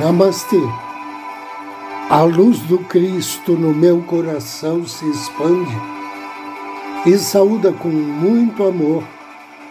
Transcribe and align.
Namastê. 0.00 0.62
A 2.08 2.22
luz 2.22 2.60
do 2.60 2.78
Cristo 2.78 3.52
no 3.52 3.74
meu 3.74 4.00
coração 4.00 4.86
se 4.86 5.04
expande 5.10 5.76
e 7.04 7.18
saúda 7.18 7.70
com 7.70 7.90
muito 7.90 8.66
amor, 8.66 9.04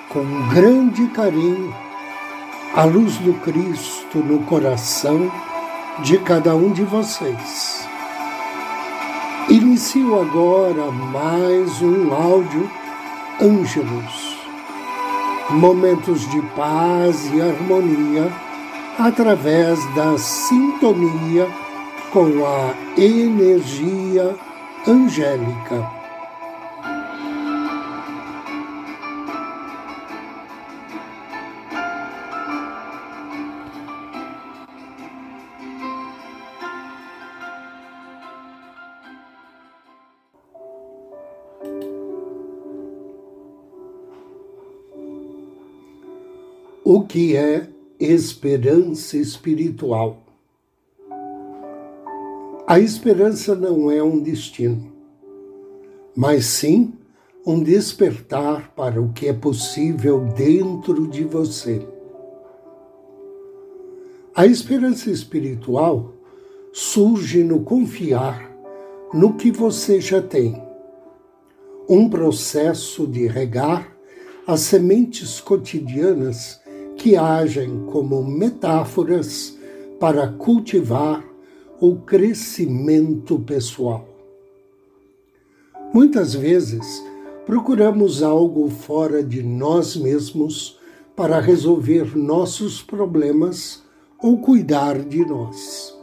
com 0.07 0.23
grande 0.49 1.07
carinho, 1.07 1.75
a 2.75 2.84
luz 2.84 3.17
do 3.17 3.34
Cristo 3.41 4.20
no 4.20 4.41
coração 4.41 5.31
de 6.03 6.20
cada 6.20 6.55
um 6.55 6.71
de 6.73 6.84
vocês. 6.84 7.87
Inicio 9.49 10.21
agora 10.21 10.91
mais 10.91 11.81
um 11.81 12.13
áudio 12.13 12.70
Ângelos, 13.41 14.37
momentos 15.49 16.29
de 16.29 16.39
paz 16.55 17.34
e 17.34 17.41
harmonia 17.41 18.31
através 18.99 19.80
da 19.95 20.17
sintonia 20.17 21.48
com 22.12 22.45
a 22.45 22.73
energia 23.02 24.35
angélica. 24.85 25.98
O 46.84 47.05
que 47.05 47.38
é 47.38 47.79
esperança 47.99 49.17
espiritual. 49.17 50.23
A 52.65 52.79
esperança 52.79 53.53
não 53.53 53.91
é 53.91 54.01
um 54.01 54.21
destino, 54.21 54.89
mas 56.15 56.45
sim 56.45 56.93
um 57.45 57.61
despertar 57.61 58.73
para 58.73 59.01
o 59.01 59.11
que 59.11 59.27
é 59.27 59.33
possível 59.33 60.21
dentro 60.33 61.07
de 61.07 61.25
você. 61.25 61.85
A 64.33 64.45
esperança 64.45 65.11
espiritual 65.11 66.13
surge 66.72 67.44
no 67.44 67.63
confiar 67.63 68.50
no 69.13 69.33
que 69.33 69.51
você 69.51 70.00
já 70.00 70.22
tem. 70.22 70.63
Um 71.89 72.09
processo 72.09 73.05
de 73.05 73.27
regar 73.27 73.94
as 74.47 74.61
sementes 74.61 75.41
cotidianas 75.41 76.61
que 77.00 77.16
agem 77.16 77.85
como 77.85 78.22
metáforas 78.22 79.57
para 80.01 80.28
cultivar 80.28 81.23
o 81.79 81.95
crescimento 81.95 83.39
pessoal. 83.39 84.05
Muitas 85.94 86.33
vezes 86.33 87.01
procuramos 87.45 88.22
algo 88.22 88.69
fora 88.69 89.23
de 89.23 89.41
nós 89.41 89.95
mesmos 89.95 90.77
para 91.16 91.39
resolver 91.39 92.17
nossos 92.17 92.81
problemas 92.81 93.81
ou 94.21 94.38
cuidar 94.39 94.99
de 94.99 95.25
nós. 95.25 95.97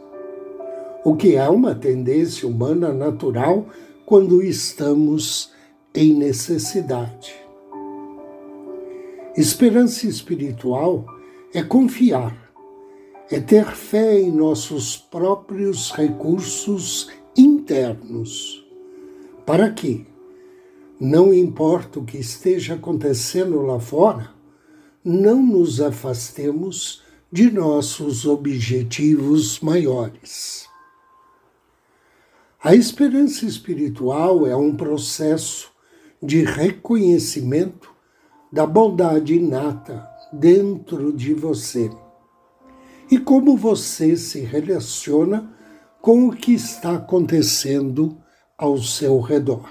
O 1.05 1.15
que 1.15 1.35
é 1.35 1.47
uma 1.47 1.75
tendência 1.75 2.47
humana 2.47 2.91
natural 2.91 3.67
quando 4.03 4.41
estamos 4.41 5.51
em 5.93 6.13
necessidade. 6.13 7.46
Esperança 9.37 10.07
espiritual 10.07 11.05
é 11.53 11.61
confiar, 11.61 12.51
é 13.29 13.39
ter 13.39 13.67
fé 13.67 14.19
em 14.19 14.31
nossos 14.31 14.97
próprios 14.97 15.91
recursos 15.91 17.11
internos. 17.37 18.65
Para 19.45 19.69
que, 19.69 20.07
não 20.99 21.31
importa 21.31 21.99
o 21.99 22.03
que 22.03 22.17
esteja 22.17 22.73
acontecendo 22.73 23.61
lá 23.61 23.79
fora, 23.79 24.31
não 25.05 25.45
nos 25.45 25.79
afastemos 25.79 27.03
de 27.31 27.51
nossos 27.51 28.25
objetivos 28.25 29.59
maiores. 29.59 30.67
A 32.59 32.73
esperança 32.73 33.45
espiritual 33.45 34.47
é 34.47 34.55
um 34.55 34.75
processo 34.75 35.71
de 36.23 36.43
reconhecimento 36.43 37.95
da 38.57 38.65
bondade 38.65 39.35
inata 39.35 40.09
dentro 40.33 41.13
de 41.13 41.31
você 41.31 41.91
e 43.11 43.19
como 43.19 43.55
você 43.55 44.17
se 44.17 44.39
relaciona 44.39 45.53
com 46.01 46.27
o 46.27 46.35
que 46.35 46.53
está 46.53 46.95
acontecendo 46.95 48.17
ao 48.57 48.79
seu 48.79 49.19
redor. 49.19 49.69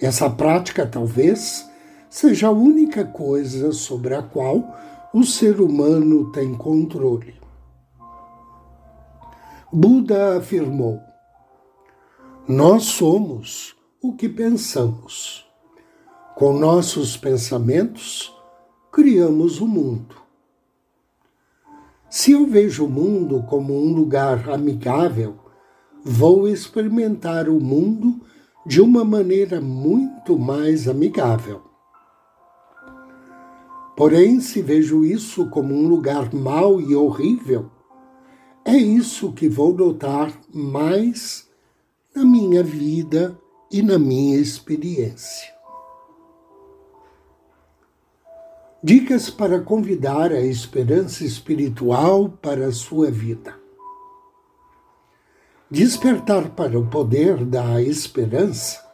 Essa 0.00 0.28
prática 0.28 0.84
talvez 0.84 1.64
seja 2.10 2.48
a 2.48 2.50
única 2.50 3.04
coisa 3.04 3.70
sobre 3.70 4.16
a 4.16 4.24
qual 4.24 4.76
o 5.14 5.22
ser 5.22 5.60
humano 5.60 6.32
tem 6.32 6.56
controle. 6.56 7.36
Buda 9.72 10.38
afirmou: 10.38 10.98
Nós 12.48 12.86
somos 12.86 13.76
o 14.02 14.16
que 14.16 14.28
pensamos. 14.28 15.51
Com 16.42 16.58
nossos 16.58 17.16
pensamentos, 17.16 18.34
criamos 18.90 19.60
o 19.60 19.66
mundo. 19.68 20.16
Se 22.10 22.32
eu 22.32 22.48
vejo 22.48 22.84
o 22.84 22.90
mundo 22.90 23.44
como 23.44 23.72
um 23.72 23.92
lugar 23.94 24.50
amigável, 24.50 25.36
vou 26.04 26.48
experimentar 26.48 27.48
o 27.48 27.60
mundo 27.60 28.20
de 28.66 28.80
uma 28.80 29.04
maneira 29.04 29.60
muito 29.60 30.36
mais 30.36 30.88
amigável. 30.88 31.62
Porém, 33.96 34.40
se 34.40 34.60
vejo 34.60 35.04
isso 35.04 35.48
como 35.48 35.72
um 35.72 35.86
lugar 35.86 36.34
mau 36.34 36.80
e 36.80 36.92
horrível, 36.96 37.70
é 38.64 38.76
isso 38.76 39.30
que 39.30 39.48
vou 39.48 39.72
notar 39.72 40.36
mais 40.52 41.48
na 42.12 42.24
minha 42.24 42.64
vida 42.64 43.38
e 43.70 43.80
na 43.80 43.96
minha 43.96 44.40
experiência. 44.40 45.61
Dicas 48.84 49.30
para 49.30 49.60
convidar 49.60 50.32
a 50.32 50.40
esperança 50.40 51.24
espiritual 51.24 52.28
para 52.28 52.66
a 52.66 52.72
sua 52.72 53.12
vida. 53.12 53.54
Despertar 55.70 56.50
para 56.56 56.76
o 56.76 56.88
poder 56.88 57.44
da 57.44 57.80
esperança 57.80 58.84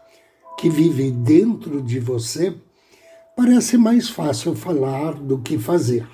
que 0.59 0.69
vive 0.69 1.10
dentro 1.10 1.81
de 1.81 1.98
você 1.98 2.54
parece 3.34 3.78
mais 3.78 4.10
fácil 4.10 4.54
falar 4.54 5.15
do 5.15 5.38
que 5.38 5.59
fazer. 5.59 6.06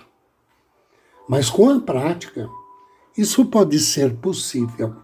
Mas 1.29 1.51
com 1.51 1.69
a 1.69 1.81
prática, 1.81 2.49
isso 3.19 3.45
pode 3.47 3.81
ser 3.81 4.15
possível. 4.19 4.95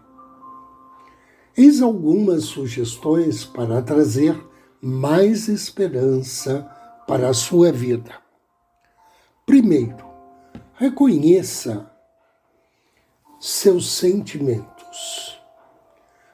Eis 1.57 1.81
algumas 1.81 2.45
sugestões 2.45 3.43
para 3.43 3.81
trazer 3.81 4.41
mais 4.81 5.49
esperança 5.49 6.65
para 7.05 7.27
a 7.27 7.33
sua 7.33 7.69
vida. 7.69 8.30
Primeiro, 9.51 10.05
reconheça 10.75 11.91
seus 13.37 13.91
sentimentos. 13.91 15.37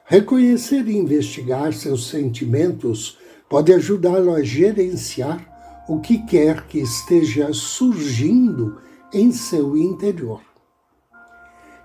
Reconhecer 0.04 0.86
e 0.86 0.96
investigar 0.96 1.72
seus 1.72 2.10
sentimentos 2.10 3.18
pode 3.48 3.72
ajudá-lo 3.72 4.32
a 4.32 4.40
gerenciar 4.44 5.84
o 5.88 5.98
que 5.98 6.24
quer 6.26 6.68
que 6.68 6.78
esteja 6.78 7.52
surgindo 7.52 8.80
em 9.12 9.32
seu 9.32 9.76
interior. 9.76 10.40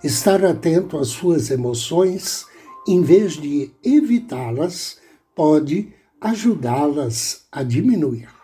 Estar 0.03 0.45
atento 0.45 1.00
às 1.00 1.07
suas 1.07 1.50
emoções, 1.50 2.45
em 2.88 3.01
vez 3.01 3.33
de 3.33 3.71
evitá-las, 3.83 5.00
pode 5.33 5.95
ajudá-las 6.21 7.47
a 7.51 7.63
diminuir. 7.63 8.43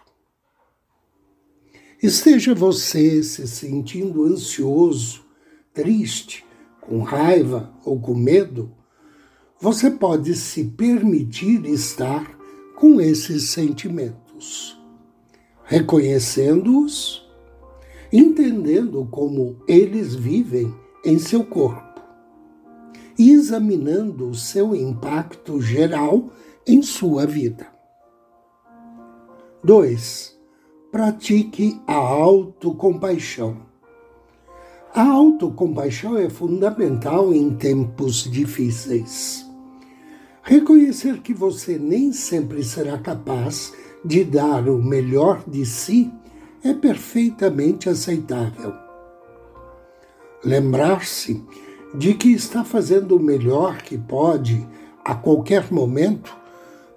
Esteja 2.01 2.55
você 2.55 3.21
se 3.21 3.45
sentindo 3.45 4.23
ansioso, 4.23 5.21
triste, 5.73 6.45
com 6.79 7.01
raiva 7.01 7.73
ou 7.83 7.99
com 7.99 8.15
medo, 8.15 8.71
você 9.59 9.91
pode 9.91 10.33
se 10.35 10.63
permitir 10.63 11.65
estar 11.65 12.39
com 12.77 13.01
esses 13.01 13.49
sentimentos, 13.49 14.81
reconhecendo-os, 15.65 17.29
entendendo 18.13 19.05
como 19.11 19.57
eles 19.67 20.15
vivem 20.15 20.73
em 21.03 21.19
seu 21.19 21.43
corpo 21.43 22.01
e 23.17 23.31
examinando 23.31 24.29
o 24.29 24.35
seu 24.35 24.73
impacto 24.73 25.61
geral 25.61 26.31
em 26.65 26.81
sua 26.81 27.27
vida. 27.27 27.67
2 29.61 30.38
pratique 30.91 31.79
a 31.85 31.93
autocompaixão. 31.93 33.57
A 34.91 35.03
autocompaixão 35.03 36.17
é 36.17 36.29
fundamental 36.31 37.31
em 37.31 37.51
tempos 37.51 38.23
difíceis. 38.23 39.45
Reconhecer 40.41 41.21
que 41.21 41.31
você 41.31 41.77
nem 41.77 42.11
sempre 42.11 42.63
será 42.63 42.97
capaz 42.97 43.71
de 44.03 44.23
dar 44.23 44.67
o 44.67 44.81
melhor 44.81 45.43
de 45.47 45.63
si 45.63 46.11
é 46.63 46.73
perfeitamente 46.73 47.87
aceitável. 47.87 48.73
Lembrar-se 50.43 51.43
de 51.93 52.15
que 52.15 52.29
está 52.29 52.63
fazendo 52.63 53.15
o 53.15 53.19
melhor 53.19 53.83
que 53.83 53.95
pode 53.95 54.67
a 55.05 55.13
qualquer 55.13 55.71
momento 55.71 56.35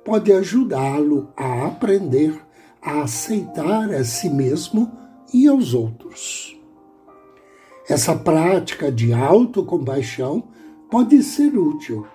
pode 0.02 0.32
ajudá-lo 0.32 1.28
a 1.36 1.66
aprender 1.66 2.40
a 2.82 3.02
aceitar 3.02 3.92
a 3.92 4.04
si 4.04 4.28
mesmo 4.28 4.90
e 5.32 5.46
aos 5.46 5.72
outros. 5.72 6.58
Essa 7.88 8.16
prática 8.16 8.90
de 8.90 9.12
autocompaixão 9.12 10.44
pode 10.90 11.22
ser 11.22 11.56
útil 11.56 12.06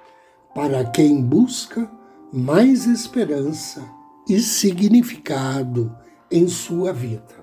para 0.54 0.84
quem 0.86 1.22
busca 1.22 1.90
mais 2.32 2.86
esperança 2.86 3.84
e 4.28 4.40
significado 4.40 5.96
em 6.30 6.48
sua 6.48 6.92
vida. 6.92 7.36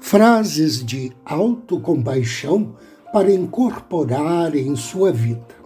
Frases 0.00 0.84
de 0.84 1.12
autocompaixão 1.24 2.76
para 3.12 3.32
incorporar 3.32 4.54
em 4.56 4.74
sua 4.76 5.12
vida. 5.12 5.62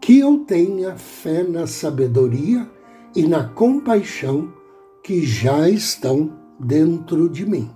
Que 0.00 0.18
eu 0.18 0.38
tenha 0.40 0.96
fé 0.96 1.42
na 1.42 1.66
sabedoria 1.66 2.70
e 3.14 3.26
na 3.26 3.44
compaixão 3.44 4.52
que 5.02 5.24
já 5.24 5.68
estão 5.68 6.32
dentro 6.58 7.28
de 7.28 7.46
mim. 7.46 7.70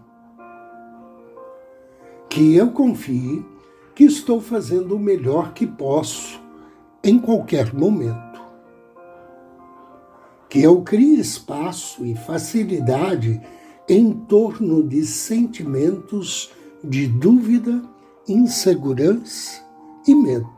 Que 2.29 2.57
eu 2.57 2.71
confie 2.71 3.45
que 3.95 4.05
estou 4.05 4.41
fazendo 4.41 4.97
o 4.97 4.99
melhor 4.99 5.53
que 5.53 5.67
posso 5.67 6.41
em 7.03 7.19
qualquer 7.19 7.75
momento 7.75 8.29
que 10.49 10.63
eu 10.63 10.83
crie 10.83 11.21
espaço 11.21 12.05
e 12.07 12.15
facilidade 12.15 13.41
em 13.89 14.13
torno 14.13 14.83
de 14.83 15.05
sentimentos 15.05 16.51
de 16.83 17.07
dúvida, 17.07 17.83
insegurança 18.27 19.63
e 20.07 20.15
medo. 20.15 20.49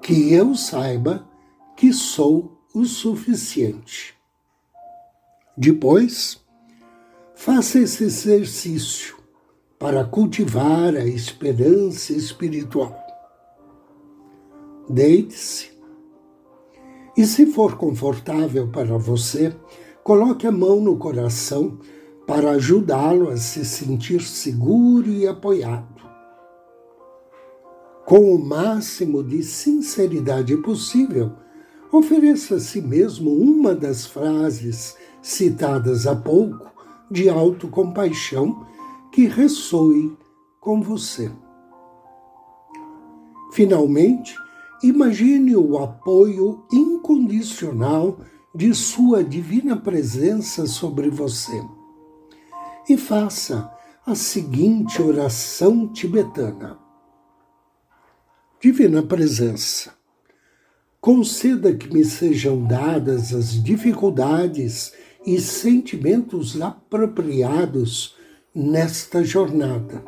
Que 0.00 0.32
eu 0.32 0.54
saiba 0.54 1.26
que 1.82 1.92
sou 1.92 2.60
o 2.72 2.84
suficiente. 2.84 4.14
Depois, 5.56 6.40
faça 7.34 7.80
esse 7.80 8.04
exercício 8.04 9.16
para 9.80 10.04
cultivar 10.04 10.94
a 10.94 11.04
esperança 11.04 12.12
espiritual. 12.12 12.96
Deite-se 14.88 15.72
e 17.16 17.26
se 17.26 17.46
for 17.46 17.76
confortável 17.76 18.68
para 18.68 18.96
você, 18.96 19.52
coloque 20.04 20.46
a 20.46 20.52
mão 20.52 20.80
no 20.80 20.96
coração 20.96 21.80
para 22.28 22.52
ajudá-lo 22.52 23.28
a 23.28 23.36
se 23.36 23.64
sentir 23.64 24.22
seguro 24.22 25.08
e 25.10 25.26
apoiado. 25.26 26.00
Com 28.06 28.32
o 28.32 28.38
máximo 28.38 29.20
de 29.24 29.42
sinceridade 29.42 30.56
possível, 30.58 31.42
ofereça 31.92 32.56
a 32.56 32.60
si 32.60 32.80
mesmo 32.80 33.30
uma 33.30 33.74
das 33.74 34.06
frases 34.06 34.96
citadas 35.20 36.06
há 36.06 36.16
pouco 36.16 36.72
de 37.10 37.28
autocompaixão 37.28 38.66
que 39.12 39.26
ressoe 39.26 40.16
com 40.58 40.80
você. 40.80 41.30
Finalmente, 43.52 44.34
Imagine 44.82 45.54
o 45.54 45.78
apoio 45.78 46.66
incondicional 46.72 48.18
de 48.52 48.74
Sua 48.74 49.22
Divina 49.22 49.76
Presença 49.76 50.66
sobre 50.66 51.08
você. 51.08 51.64
E 52.88 52.96
faça 52.96 53.72
a 54.04 54.16
seguinte 54.16 55.00
oração 55.00 55.86
tibetana: 55.86 56.80
Divina 58.60 59.04
Presença, 59.04 59.94
conceda 61.02 61.74
que 61.74 61.92
me 61.92 62.04
sejam 62.04 62.62
dadas 62.62 63.34
as 63.34 63.60
dificuldades 63.60 64.92
e 65.26 65.40
sentimentos 65.40 66.62
apropriados 66.62 68.16
nesta 68.54 69.24
jornada, 69.24 70.00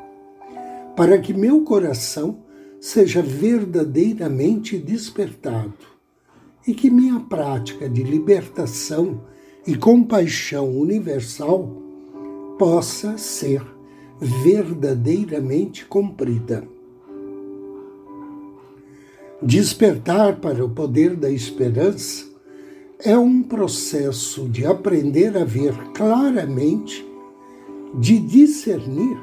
para 0.96 1.18
que 1.18 1.34
meu 1.34 1.62
coração 1.62 2.44
seja 2.80 3.20
verdadeiramente 3.20 4.78
despertado 4.78 5.74
e 6.64 6.72
que 6.72 6.88
minha 6.90 7.18
prática 7.18 7.88
de 7.88 8.04
libertação 8.04 9.20
e 9.66 9.74
compaixão 9.74 10.78
universal 10.78 11.76
possa 12.56 13.18
ser 13.18 13.66
verdadeiramente 14.20 15.86
cumprida. 15.86 16.68
Despertar 19.44 20.36
para 20.36 20.64
o 20.64 20.70
poder 20.70 21.14
da 21.14 21.30
esperança 21.30 22.24
é 22.98 23.18
um 23.18 23.42
processo 23.42 24.48
de 24.48 24.64
aprender 24.64 25.36
a 25.36 25.44
ver 25.44 25.74
claramente, 25.92 27.06
de 28.00 28.18
discernir 28.20 29.18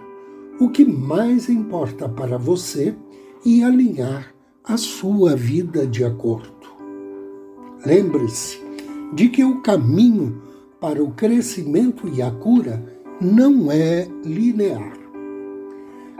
o 0.59 0.69
que 0.69 0.85
mais 0.85 1.49
importa 1.49 2.07
para 2.07 2.37
você 2.37 2.93
e 3.43 3.63
alinhar 3.63 4.31
a 4.63 4.77
sua 4.77 5.35
vida 5.35 5.87
de 5.87 6.05
acordo. 6.05 6.69
Lembre-se 7.83 8.59
de 9.15 9.27
que 9.27 9.43
o 9.43 9.63
caminho 9.63 10.39
para 10.79 11.03
o 11.03 11.13
crescimento 11.13 12.07
e 12.07 12.21
a 12.21 12.29
cura 12.29 12.85
não 13.19 13.71
é 13.71 14.07
linear. 14.23 14.93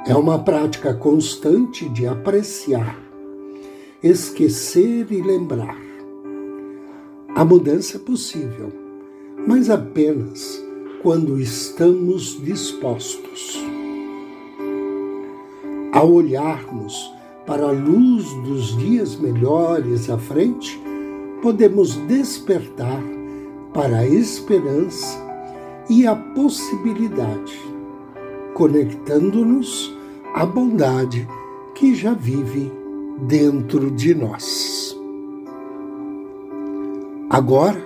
É 0.08 0.16
uma 0.16 0.40
prática 0.40 0.92
constante 0.92 1.88
de 1.90 2.08
apreciar, 2.08 3.11
esquecer 4.04 5.12
e 5.12 5.22
lembrar. 5.22 5.78
A 7.36 7.46
mudança 7.46 7.98
é 7.98 8.00
possível, 8.00 8.72
mas 9.48 9.70
apenas 9.70 10.60
quando 11.04 11.40
estamos 11.40 12.42
dispostos. 12.44 13.64
Ao 15.94 16.12
olharmos 16.12 17.14
para 17.46 17.68
a 17.68 17.72
luz 17.72 18.26
dos 18.44 18.76
dias 18.78 19.16
melhores 19.16 20.10
à 20.10 20.18
frente, 20.18 20.82
podemos 21.44 21.96
despertar 22.08 23.04
para 23.72 24.00
a 24.00 24.08
esperança 24.08 25.20
e 25.90 26.08
a 26.08 26.16
possibilidade, 26.16 27.54
conectando-nos 28.56 29.96
à 30.34 30.44
bondade 30.44 31.28
que 31.76 31.94
já 31.94 32.14
vive 32.14 32.81
dentro 33.22 33.92
de 33.92 34.16
nós. 34.16 34.98
Agora, 37.30 37.82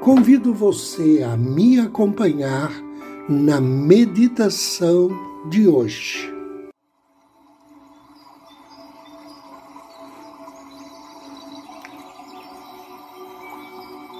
convido 0.00 0.52
você 0.52 1.22
a 1.22 1.36
me 1.36 1.78
acompanhar 1.78 2.70
na 3.28 3.60
meditação 3.60 5.08
de 5.48 5.68
hoje. 5.68 6.30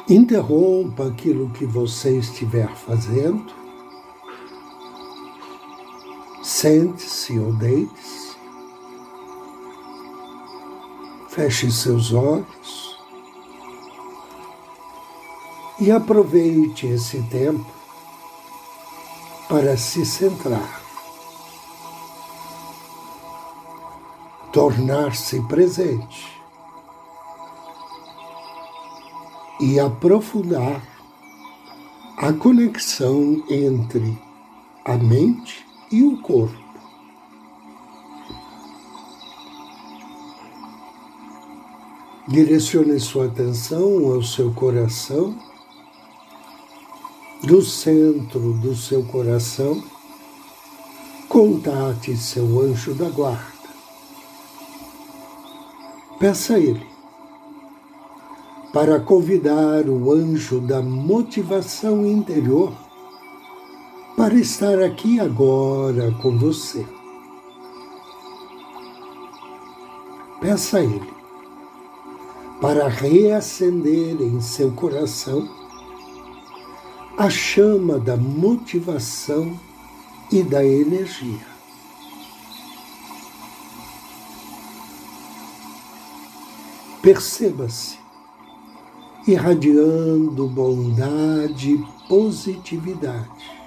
Interrompa 0.08 1.06
aquilo 1.06 1.50
que 1.50 1.64
você 1.64 2.18
estiver 2.18 2.68
fazendo. 2.74 3.52
Sente-se 6.42 7.38
ou 7.38 7.52
deite-se. 7.52 8.19
Feche 11.40 11.70
seus 11.70 12.12
olhos 12.12 12.98
e 15.80 15.90
aproveite 15.90 16.86
esse 16.86 17.22
tempo 17.30 17.64
para 19.48 19.74
se 19.74 20.04
centrar, 20.04 20.82
tornar-se 24.52 25.40
presente. 25.44 26.38
e 29.62 29.80
aprofundar 29.80 30.82
a 32.18 32.34
conexão 32.34 33.42
entre 33.48 34.18
a 34.84 34.96
mente 34.96 35.66
e 35.90 36.02
o 36.02 36.20
corpo. 36.20 36.69
Direcione 42.28 43.00
sua 43.00 43.26
atenção 43.26 44.12
ao 44.12 44.22
seu 44.22 44.52
coração, 44.52 45.34
do 47.42 47.62
centro 47.62 48.52
do 48.52 48.74
seu 48.74 49.02
coração, 49.04 49.82
contate 51.28 52.16
seu 52.16 52.60
anjo 52.60 52.94
da 52.94 53.08
guarda. 53.08 53.50
Peça 56.18 56.54
a 56.54 56.58
ele 56.58 56.86
para 58.72 59.00
convidar 59.00 59.88
o 59.88 60.12
anjo 60.12 60.60
da 60.60 60.82
motivação 60.82 62.06
interior 62.06 62.72
para 64.16 64.34
estar 64.34 64.78
aqui 64.80 65.18
agora 65.18 66.12
com 66.20 66.38
você. 66.38 66.86
Peça 70.40 70.78
a 70.78 70.84
ele 70.84 71.19
para 72.60 72.88
reacender 72.88 74.20
em 74.20 74.40
seu 74.40 74.70
coração 74.72 75.48
a 77.16 77.30
chama 77.30 77.98
da 77.98 78.16
motivação 78.16 79.58
e 80.30 80.42
da 80.42 80.64
energia. 80.64 81.50
Perceba-se 87.02 87.98
irradiando 89.26 90.46
bondade 90.46 91.72
e 91.72 91.84
positividade. 92.08 93.60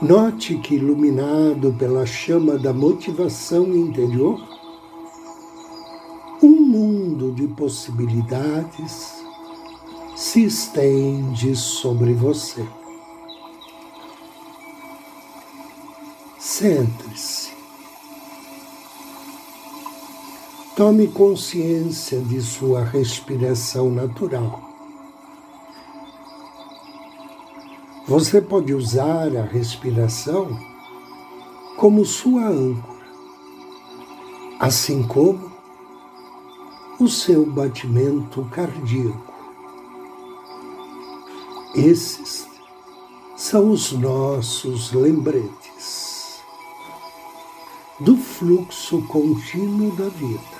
Note 0.00 0.56
que, 0.58 0.76
iluminado 0.76 1.74
pela 1.76 2.06
chama 2.06 2.56
da 2.56 2.72
motivação 2.72 3.74
interior, 3.74 4.47
possibilidades 7.58 9.20
se 10.16 10.44
estende 10.44 11.56
sobre 11.56 12.14
você. 12.14 12.64
Centre-se. 16.38 17.50
Tome 20.76 21.08
consciência 21.08 22.20
de 22.20 22.40
sua 22.40 22.84
respiração 22.84 23.90
natural. 23.90 24.62
Você 28.06 28.40
pode 28.40 28.72
usar 28.72 29.36
a 29.36 29.42
respiração 29.42 30.48
como 31.76 32.04
sua 32.04 32.46
âncora, 32.46 33.06
assim 34.60 35.02
como 35.02 35.57
o 37.00 37.06
seu 37.06 37.46
batimento 37.46 38.44
cardíaco. 38.50 39.32
Esses 41.76 42.48
são 43.36 43.70
os 43.70 43.92
nossos 43.92 44.92
lembretes 44.92 46.40
do 48.00 48.16
fluxo 48.16 49.00
contínuo 49.02 49.92
da 49.92 50.08
vida. 50.08 50.58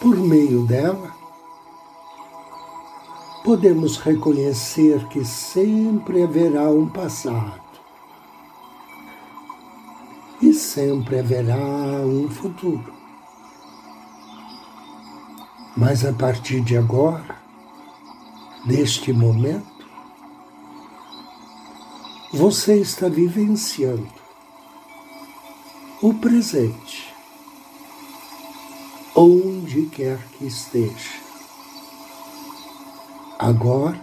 Por 0.00 0.16
meio 0.16 0.62
dela, 0.64 1.12
podemos 3.42 3.96
reconhecer 3.96 5.08
que 5.08 5.24
sempre 5.24 6.22
haverá 6.22 6.70
um 6.70 6.88
passado 6.88 7.60
e 10.40 10.52
sempre 10.52 11.18
haverá 11.18 11.56
um 12.04 12.30
futuro. 12.30 12.95
Mas 15.76 16.04
a 16.06 16.12
partir 16.12 16.62
de 16.62 16.76
agora, 16.76 17.36
neste 18.64 19.12
momento, 19.12 19.86
você 22.32 22.80
está 22.80 23.08
vivenciando 23.08 24.08
o 26.02 26.14
presente 26.14 27.14
onde 29.14 29.86
quer 29.86 30.18
que 30.32 30.46
esteja. 30.46 31.20
Agora, 33.38 34.00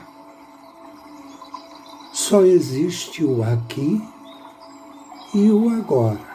só 2.11 2.41
existe 2.41 3.23
o 3.23 3.43
aqui 3.43 4.01
e 5.33 5.51
o 5.51 5.69
agora. 5.69 6.32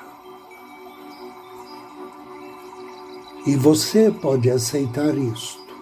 E 3.49 3.57
você 3.57 4.11
pode 4.11 4.51
aceitar 4.51 5.17
isto 5.17 5.75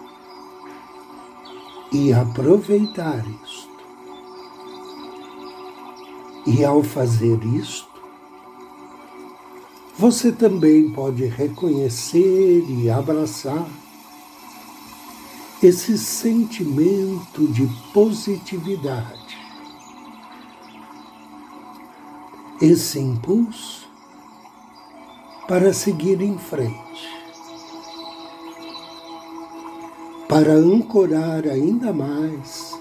e 1.91 2.13
aproveitar 2.13 3.25
isto. 3.45 3.77
E 6.47 6.65
ao 6.65 6.85
fazer 6.85 7.43
isto, 7.45 7.91
você 9.99 10.31
também 10.31 10.93
pode 10.93 11.27
reconhecer 11.27 12.65
e 12.69 12.89
abraçar 12.89 13.69
esse 15.61 15.99
sentimento 15.99 17.49
de 17.49 17.67
positividade, 17.93 19.37
esse 22.63 23.01
impulso 23.01 23.89
para 25.49 25.73
seguir 25.73 26.21
em 26.23 26.39
frente, 26.39 27.25
para 30.28 30.52
ancorar 30.52 31.47
ainda 31.47 31.92
mais 31.92 32.73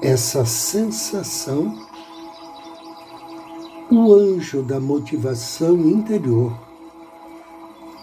essa 0.00 0.44
sensação 0.44 1.86
o 3.90 4.12
anjo 4.14 4.62
da 4.62 4.80
motivação 4.80 5.78
interior 5.80 6.52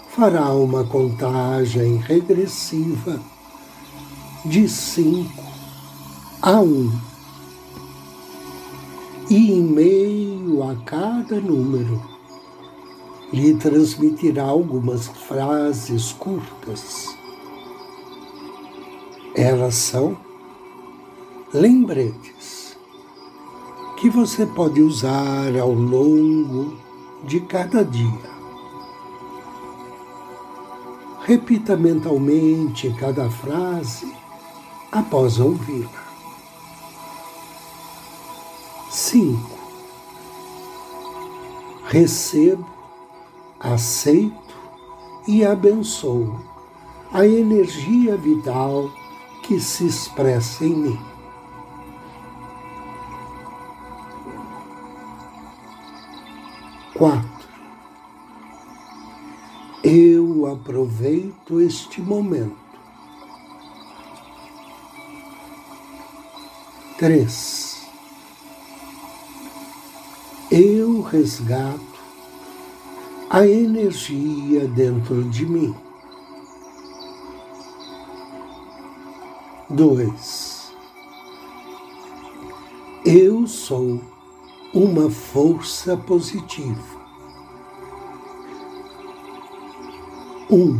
fará 0.09 0.53
uma 0.53 0.83
contagem 0.85 1.97
regressiva 1.97 3.19
de 4.45 4.69
cinco 4.69 5.43
a 6.41 6.59
um. 6.59 6.91
E 9.29 9.51
em 9.51 9.61
meio 9.61 10.63
a 10.63 10.75
cada 10.85 11.39
número, 11.39 12.01
lhe 13.31 13.55
transmitirá 13.55 14.43
algumas 14.43 15.07
frases 15.07 16.11
curtas. 16.11 17.22
Elas 19.35 19.73
são 19.73 20.15
lembretes 21.51 22.77
que 23.97 24.07
você 24.07 24.45
pode 24.45 24.79
usar 24.79 25.57
ao 25.59 25.71
longo 25.71 26.77
de 27.23 27.39
cada 27.39 27.83
dia. 27.83 28.33
Repita 31.21 31.75
mentalmente 31.75 32.93
cada 32.99 33.27
frase 33.27 34.13
após 34.91 35.39
ouvi-la. 35.39 36.03
5. 38.91 39.39
Recebo, 41.85 42.67
aceito 43.59 44.55
e 45.27 45.43
abençoo 45.43 46.39
a 47.11 47.25
energia 47.25 48.15
vital 48.15 48.91
que 49.43 49.59
se 49.59 49.85
expressa 49.85 50.65
em 50.65 50.73
mim. 50.73 50.99
Quatro, 56.95 57.49
eu 59.83 60.45
aproveito 60.45 61.59
este 61.59 62.01
momento. 62.01 62.63
Três, 66.97 67.85
eu 70.49 71.01
resgato 71.01 71.81
a 73.29 73.45
energia 73.45 74.67
dentro 74.67 75.23
de 75.25 75.45
mim. 75.45 75.82
Dois, 79.75 80.71
eu 83.03 83.47
sou 83.47 83.99
uma 84.71 85.09
força 85.09 85.97
positiva. 85.97 87.01
Um, 90.51 90.79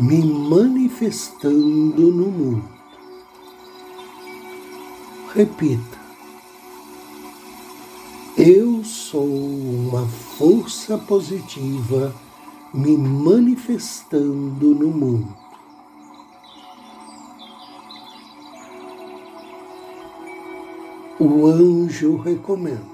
me 0.00 0.22
manifestando 0.24 2.10
no 2.10 2.30
mundo. 2.30 2.68
Repita. 5.34 5.98
Eu 8.34 8.82
sou 8.82 9.26
uma 9.26 10.08
força 10.08 10.96
positiva 10.96 12.14
me 12.72 12.96
manifestando 12.96 14.74
no 14.74 14.88
mundo. 14.88 15.43
O 21.24 21.46
anjo 21.46 22.16
recomenda. 22.16 22.84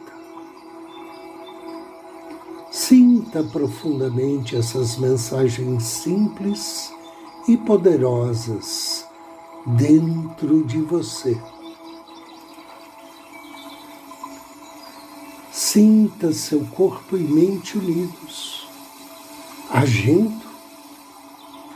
Sinta 2.71 3.43
profundamente 3.43 4.55
essas 4.55 4.97
mensagens 4.97 5.83
simples 5.83 6.93
e 7.49 7.57
poderosas 7.57 9.05
dentro 9.67 10.65
de 10.65 10.81
você. 10.81 11.41
Sinta 15.51 16.33
seu 16.33 16.65
corpo 16.67 17.17
e 17.17 17.21
mente 17.21 17.77
unidos, 17.77 18.69
agindo 19.73 20.49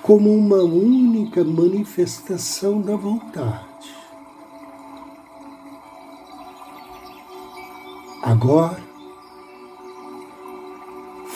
como 0.01 0.33
uma 0.33 0.63
única 0.63 1.43
manifestação 1.43 2.81
da 2.81 2.95
vontade. 2.95 3.74
Agora, 8.35 8.83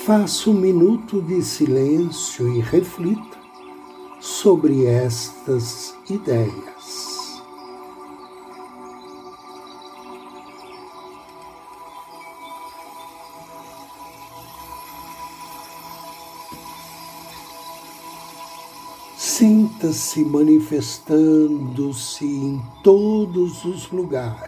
faça 0.05 0.50
um 0.50 0.55
minuto 0.55 1.23
de 1.23 1.40
silêncio 1.45 2.52
e 2.57 2.61
reflita 2.61 3.38
sobre 4.21 4.85
estas 4.85 5.95
ideias. 6.11 7.40
Sinta-se 19.17 20.25
manifestando-se 20.25 22.26
em 22.26 22.61
todos 22.83 23.64
os 23.64 23.88
lugares 23.93 24.48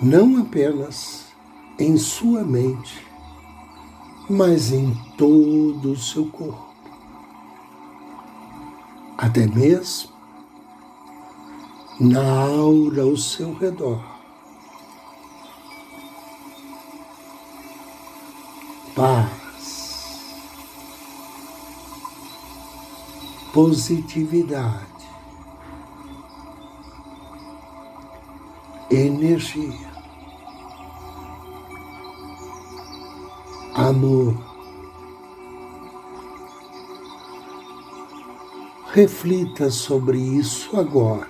não 0.00 0.40
apenas 0.40 1.26
em 1.78 1.96
sua 1.96 2.44
mente, 2.44 3.04
mas 4.30 4.72
em 4.72 4.94
todo 5.16 5.92
o 5.92 5.96
seu 5.96 6.26
corpo, 6.26 6.72
até 9.16 9.46
mesmo 9.46 10.10
na 11.98 12.22
aura 12.22 13.02
ao 13.02 13.16
seu 13.16 13.52
redor. 13.54 14.04
Paz, 18.94 20.36
positividade, 23.52 24.97
energia. 28.90 29.88
amor. 33.78 34.36
Reflita 38.92 39.70
sobre 39.70 40.18
isso 40.18 40.76
agora. 40.76 41.28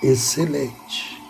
Excelente. 0.00 1.20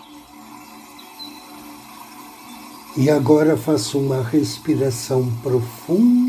E 2.97 3.09
agora 3.09 3.57
faça 3.57 3.97
uma 3.97 4.23
respiração 4.23 5.31
profunda 5.43 6.26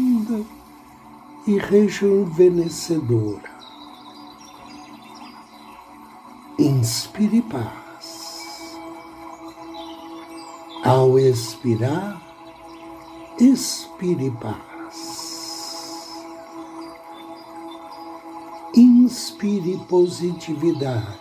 e 1.47 1.57
rejuvenescedora. 1.57 3.49
Inspire 6.59 7.41
paz. 7.41 8.75
Ao 10.83 11.17
expirar, 11.17 12.21
expire 13.39 14.29
paz. 14.31 14.67
Inspire 18.75 19.77
positividade. 19.87 21.17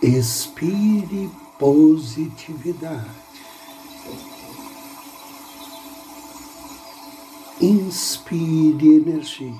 Expire 0.00 1.28
positividade. 1.58 3.25
Inspire 7.66 8.96
energia. 8.98 9.52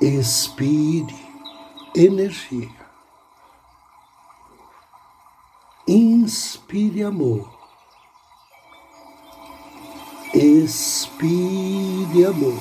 Expire 0.00 1.14
energia. 1.94 2.70
Inspire 5.86 7.02
amor. 7.02 7.50
Expire 10.32 12.24
amor. 12.24 12.58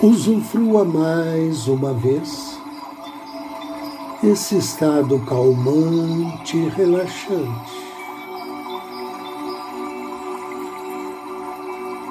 Usufrua 0.00 0.84
mais 0.84 1.66
uma 1.66 1.92
vez 1.92 2.55
esse 4.28 4.58
estado 4.58 5.18
calmante 5.20 6.56
e 6.56 6.68
relaxante. 6.68 7.86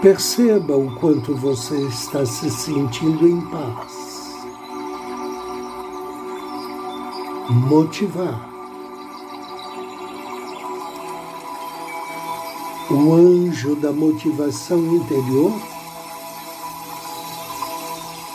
Perceba 0.01 0.77
o 0.77 0.95
quanto 0.95 1.35
você 1.35 1.75
está 1.87 2.25
se 2.25 2.49
sentindo 2.49 3.27
em 3.27 3.41
paz. 3.41 4.05
motivar. 7.49 8.49
O 12.89 13.13
anjo 13.13 13.75
da 13.75 13.91
motivação 13.91 14.79
interior 14.95 15.53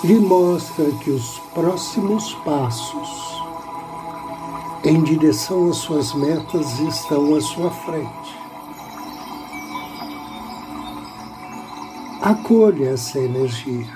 lhe 0.05 0.19
mostra 0.19 0.91
que 1.03 1.11
os 1.11 1.39
próximos 1.55 2.35
passos 2.45 3.30
em 4.91 5.05
direção 5.05 5.71
às 5.71 5.77
suas 5.77 6.13
metas 6.15 6.81
estão 6.81 7.37
à 7.37 7.41
sua 7.41 7.71
frente. 7.71 8.37
Acolha 12.21 12.91
essa 12.91 13.21
energia. 13.21 13.87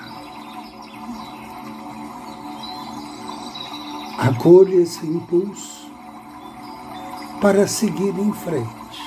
Acolha 4.19 4.77
esse 4.77 5.05
impulso 5.05 5.91
para 7.41 7.67
seguir 7.67 8.17
em 8.17 8.33
frente. 8.33 9.03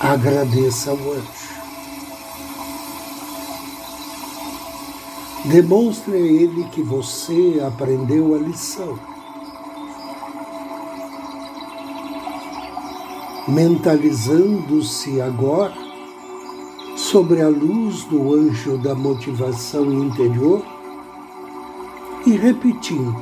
Agradeça 0.00 0.90
ao 0.90 0.96
anjo. 0.96 1.57
Demonstre 5.50 6.12
a 6.12 6.18
ele 6.18 6.64
que 6.64 6.82
você 6.82 7.58
aprendeu 7.66 8.34
a 8.34 8.38
lição. 8.38 8.98
Mentalizando-se 13.48 15.22
agora 15.22 15.74
sobre 16.98 17.40
a 17.40 17.48
luz 17.48 18.04
do 18.04 18.34
anjo 18.34 18.76
da 18.76 18.94
motivação 18.94 19.90
interior 19.90 20.62
e 22.26 22.32
repetindo 22.32 23.16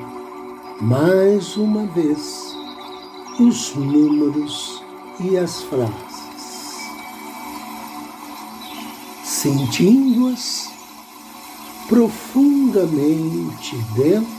mais 0.80 1.56
uma 1.56 1.86
vez 1.86 2.56
os 3.38 3.72
números 3.76 4.82
e 5.20 5.36
as 5.36 5.62
frases, 5.62 5.94
sentindo-as 9.22 10.75
profundamente 11.88 13.76
dentro 13.94 14.36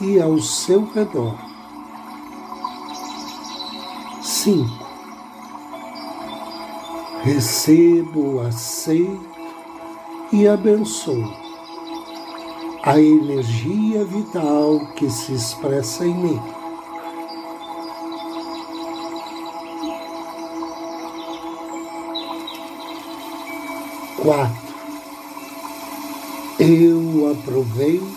e 0.00 0.20
ao 0.20 0.38
seu 0.40 0.84
redor. 0.92 1.36
Cinco 4.22 4.84
recebo, 7.24 8.40
aceito 8.40 9.34
e 10.30 10.46
abençoo 10.46 11.24
a 12.82 13.00
energia 13.00 14.04
vital 14.04 14.78
que 14.94 15.08
se 15.08 15.32
expressa 15.32 16.04
em 16.04 16.14
mim. 16.14 16.42
Quatro. 24.22 24.63
Eu 26.66 27.30
aproveito, 27.30 28.16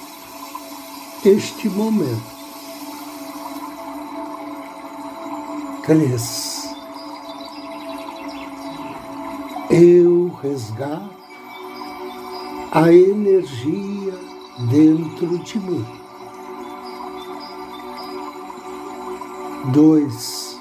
este 1.25 1.67
momento. 1.67 2.37
Três. 5.85 6.73
Eu 9.69 10.29
resgato 10.41 11.09
a 12.71 12.89
energia 12.93 14.13
dentro 14.69 15.39
de 15.39 15.59
mim. 15.59 15.85
Dois. 19.73 20.56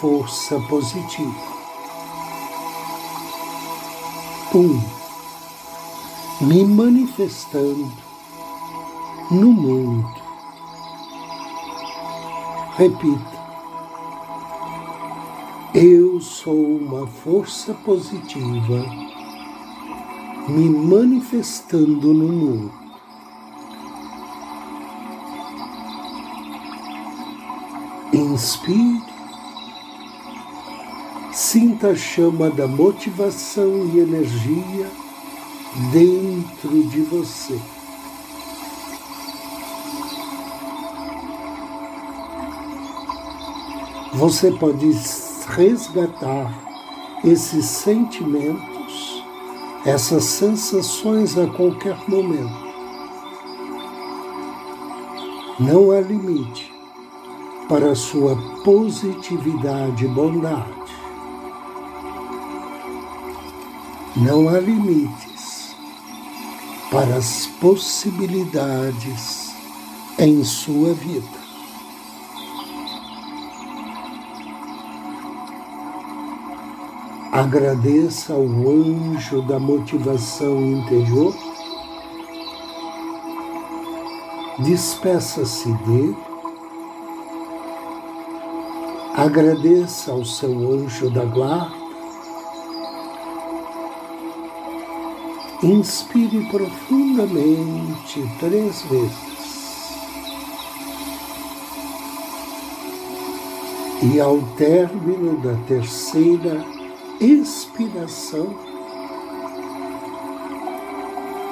Força 0.00 0.60
positiva. 0.68 1.58
Um. 4.54 4.80
Me 6.40 6.64
manifestando 6.64 7.92
no 9.30 9.52
mundo. 9.52 10.08
Repita. 12.76 13.38
Eu 15.74 16.20
sou 16.20 16.76
uma 16.76 17.06
força 17.06 17.74
positiva 17.74 18.84
me 20.48 20.70
manifestando 20.70 22.14
no 22.14 22.28
mundo. 22.28 22.72
Inspire, 28.12 29.07
sinta 31.38 31.90
a 31.90 31.94
chama 31.94 32.50
da 32.50 32.66
motivação 32.66 33.88
e 33.94 34.00
energia 34.00 34.90
dentro 35.92 36.82
de 36.88 37.00
você. 37.02 37.56
Você 44.14 44.50
pode 44.50 44.90
resgatar 45.46 46.52
esses 47.24 47.64
sentimentos, 47.66 49.24
essas 49.86 50.24
sensações 50.24 51.38
a 51.38 51.46
qualquer 51.46 51.96
momento. 52.08 52.66
Não 55.60 55.92
há 55.92 56.00
limite 56.00 56.68
para 57.68 57.92
a 57.92 57.94
sua 57.94 58.36
positividade 58.64 60.04
e 60.04 60.08
bondade. 60.08 60.87
Não 64.20 64.48
há 64.48 64.58
limites 64.58 65.76
para 66.90 67.16
as 67.16 67.46
possibilidades 67.60 69.52
em 70.18 70.42
sua 70.42 70.92
vida. 70.92 71.38
Agradeça 77.30 78.32
ao 78.32 78.42
anjo 78.42 79.40
da 79.42 79.60
motivação 79.60 80.60
interior. 80.62 81.32
Despeça-se 84.58 85.72
dele. 85.84 86.16
Agradeça 89.14 90.10
ao 90.10 90.24
seu 90.24 90.50
anjo 90.72 91.08
da 91.08 91.24
guarda. 91.24 91.77
Inspire 95.60 96.48
profundamente 96.50 98.24
três 98.38 98.82
vezes. 98.82 99.28
E 104.00 104.20
ao 104.20 104.40
término 104.56 105.36
da 105.38 105.54
terceira 105.66 106.64
inspiração, 107.20 108.54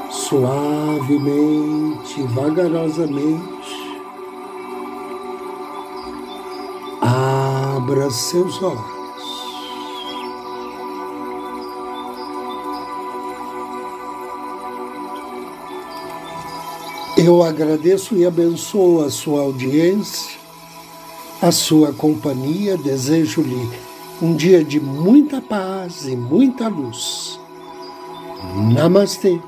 suavemente, 0.09 2.23
vagarosamente, 2.29 3.99
abra 7.01 8.09
seus 8.09 8.63
olhos. 8.63 8.96
Eu 17.27 17.43
agradeço 17.43 18.15
e 18.15 18.25
abençoo 18.25 19.05
a 19.05 19.11
sua 19.11 19.41
audiência, 19.41 20.39
a 21.43 21.51
sua 21.51 21.93
companhia, 21.93 22.77
desejo-lhe 22.77 23.69
um 24.23 24.37
dia 24.37 24.63
de 24.63 24.79
muita 24.79 25.41
paz 25.41 26.07
e 26.07 26.15
muita 26.15 26.69
luz. 26.69 27.41
Namastê. 28.73 29.41